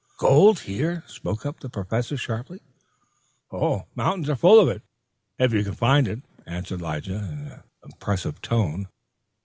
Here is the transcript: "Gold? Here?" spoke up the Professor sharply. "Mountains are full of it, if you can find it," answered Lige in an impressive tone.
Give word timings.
"Gold? 0.17 0.61
Here?" 0.61 1.03
spoke 1.05 1.45
up 1.45 1.59
the 1.59 1.69
Professor 1.69 2.17
sharply. 2.17 2.59
"Mountains 3.51 4.31
are 4.31 4.35
full 4.35 4.59
of 4.59 4.67
it, 4.67 4.81
if 5.37 5.53
you 5.53 5.63
can 5.63 5.75
find 5.75 6.07
it," 6.07 6.23
answered 6.47 6.81
Lige 6.81 7.07
in 7.09 7.13
an 7.23 7.61
impressive 7.85 8.41
tone. 8.41 8.87